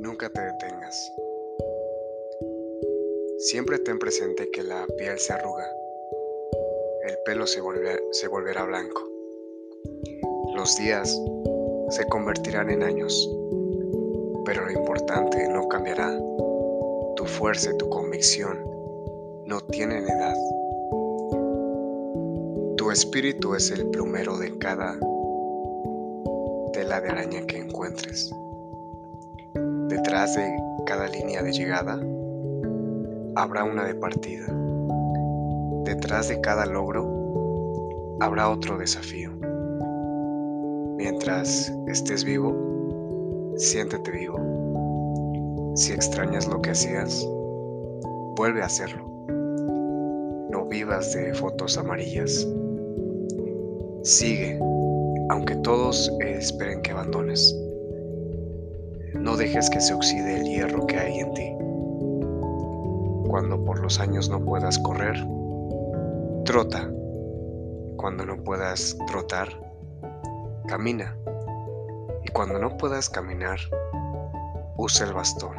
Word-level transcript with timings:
Nunca 0.00 0.30
te 0.30 0.40
detengas. 0.40 1.12
Siempre 3.38 3.78
ten 3.78 3.98
presente 3.98 4.50
que 4.50 4.62
la 4.62 4.86
piel 4.96 5.18
se 5.18 5.32
arruga, 5.32 5.66
el 7.08 7.16
pelo 7.24 7.46
se, 7.46 7.60
volver, 7.60 8.00
se 8.12 8.28
volverá 8.28 8.64
blanco, 8.64 9.02
los 10.54 10.76
días 10.76 11.20
se 11.90 12.06
convertirán 12.08 12.70
en 12.70 12.82
años, 12.82 13.28
pero 14.44 14.64
lo 14.64 14.72
importante 14.72 15.48
no 15.48 15.66
cambiará. 15.68 16.16
Tu 17.16 17.24
fuerza 17.24 17.70
y 17.72 17.76
tu 17.78 17.88
convicción 17.88 18.64
no 19.46 19.60
tienen 19.70 20.08
edad. 20.08 20.36
Tu 22.76 22.90
espíritu 22.90 23.54
es 23.54 23.70
el 23.70 23.88
plumero 23.90 24.38
de 24.38 24.56
cada 24.58 24.98
tela 26.72 27.00
de 27.00 27.08
araña 27.08 27.46
que 27.46 27.58
encuentres. 27.58 28.32
Detrás 30.18 30.34
de 30.34 30.52
cada 30.84 31.06
línea 31.06 31.44
de 31.44 31.52
llegada 31.52 31.92
habrá 33.36 33.62
una 33.62 33.84
de 33.84 33.94
partida. 33.94 34.46
Detrás 35.84 36.26
de 36.26 36.40
cada 36.40 36.66
logro 36.66 37.06
habrá 38.18 38.50
otro 38.50 38.76
desafío. 38.78 39.30
Mientras 40.96 41.72
estés 41.86 42.24
vivo, 42.24 42.52
siéntete 43.58 44.10
vivo. 44.10 44.40
Si 45.76 45.92
extrañas 45.92 46.48
lo 46.48 46.60
que 46.62 46.70
hacías, 46.70 47.24
vuelve 48.34 48.62
a 48.62 48.66
hacerlo. 48.66 49.08
No 50.50 50.66
vivas 50.68 51.12
de 51.12 51.32
fotos 51.32 51.78
amarillas. 51.78 52.44
Sigue, 54.02 54.58
aunque 55.28 55.54
todos 55.62 56.10
esperen 56.18 56.82
que 56.82 56.90
abandones. 56.90 57.54
No 59.28 59.36
dejes 59.36 59.68
que 59.68 59.78
se 59.78 59.92
oxide 59.92 60.40
el 60.40 60.44
hierro 60.44 60.86
que 60.86 60.98
hay 60.98 61.18
en 61.18 61.34
ti. 61.34 61.54
Cuando 63.28 63.62
por 63.62 63.78
los 63.78 64.00
años 64.00 64.30
no 64.30 64.42
puedas 64.42 64.78
correr, 64.78 65.22
trota. 66.46 66.90
Cuando 67.98 68.24
no 68.24 68.42
puedas 68.42 68.96
trotar, 69.06 69.48
camina. 70.66 71.14
Y 72.24 72.30
cuando 72.30 72.58
no 72.58 72.78
puedas 72.78 73.10
caminar, 73.10 73.58
usa 74.78 75.06
el 75.06 75.12
bastón. 75.12 75.58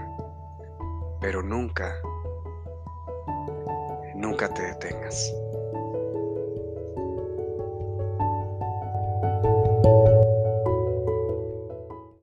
Pero 1.21 1.43
nunca, 1.43 1.93
nunca 4.15 4.51
te 4.51 4.63
detengas. 4.63 5.31